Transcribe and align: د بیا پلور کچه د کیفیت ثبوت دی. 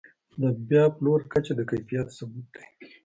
د 0.41 0.43
بیا 0.69 0.83
پلور 0.97 1.19
کچه 1.33 1.53
د 1.55 1.61
کیفیت 1.69 2.07
ثبوت 2.17 2.45
دی. 2.55 2.65